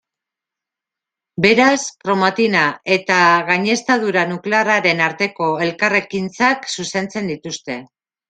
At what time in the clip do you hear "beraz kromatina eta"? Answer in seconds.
1.45-3.19